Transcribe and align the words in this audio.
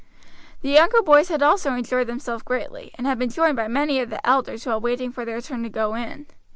The 0.63 0.71
younger 0.71 1.03
boys 1.03 1.29
had 1.29 1.43
also 1.43 1.73
enjoyed 1.75 2.07
themselves 2.07 2.41
greatly, 2.41 2.89
and 2.95 3.05
had 3.05 3.19
been 3.19 3.29
joined 3.29 3.55
by 3.55 3.67
many 3.67 3.99
of 3.99 4.09
the 4.09 4.27
elders 4.27 4.65
while 4.65 4.81
waiting 4.81 5.11
for 5.11 5.25
their 5.25 5.41
turn 5.41 5.61
to 5.61 5.69
go 5.69 5.93
in. 5.93 6.25